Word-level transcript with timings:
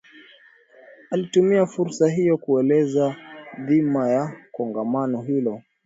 Alitumia 1.11 1.65
fursa 1.65 2.09
hiyo 2.09 2.37
kueleza 2.37 3.15
dhima 3.67 4.09
ya 4.09 4.35
Kongamano 4.51 5.21
hilo 5.21 5.61